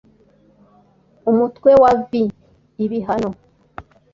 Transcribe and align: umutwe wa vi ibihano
umutwe 1.31 1.71
wa 1.81 1.91
vi 2.07 2.21
ibihano 2.85 3.29